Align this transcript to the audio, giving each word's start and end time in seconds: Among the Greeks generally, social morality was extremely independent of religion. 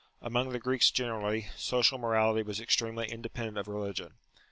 Among 0.19 0.49
the 0.49 0.57
Greeks 0.57 0.89
generally, 0.89 1.49
social 1.57 1.99
morality 1.99 2.41
was 2.41 2.59
extremely 2.59 3.07
independent 3.07 3.59
of 3.59 3.67
religion. 3.67 4.15